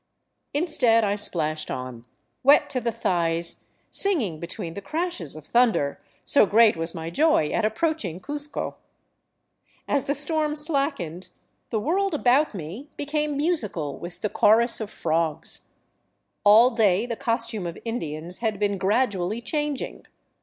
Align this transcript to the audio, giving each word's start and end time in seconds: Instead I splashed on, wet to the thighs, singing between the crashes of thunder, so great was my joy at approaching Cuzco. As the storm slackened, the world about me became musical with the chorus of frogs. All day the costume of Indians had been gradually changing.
Instead 0.51 1.03
I 1.03 1.15
splashed 1.15 1.69
on, 1.69 2.07
wet 2.41 2.71
to 2.71 2.81
the 2.81 2.91
thighs, 2.91 3.61
singing 3.91 4.39
between 4.39 4.73
the 4.73 4.81
crashes 4.81 5.35
of 5.35 5.45
thunder, 5.45 6.01
so 6.25 6.47
great 6.47 6.75
was 6.75 6.95
my 6.95 7.11
joy 7.11 7.49
at 7.49 7.65
approaching 7.65 8.19
Cuzco. 8.19 8.77
As 9.87 10.05
the 10.05 10.15
storm 10.15 10.55
slackened, 10.55 11.29
the 11.69 11.79
world 11.79 12.15
about 12.15 12.55
me 12.55 12.89
became 12.97 13.37
musical 13.37 13.99
with 13.99 14.21
the 14.21 14.29
chorus 14.29 14.81
of 14.81 14.89
frogs. 14.89 15.69
All 16.43 16.71
day 16.71 17.05
the 17.05 17.15
costume 17.15 17.67
of 17.67 17.77
Indians 17.85 18.39
had 18.39 18.57
been 18.59 18.79
gradually 18.79 19.39
changing. 19.39 20.07